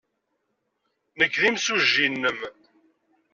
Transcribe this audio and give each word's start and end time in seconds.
Nekk 1.17 1.35
d 1.41 1.43
imsujji-nnem. 1.49 2.39